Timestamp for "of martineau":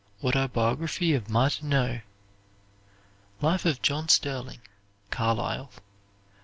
1.13-2.01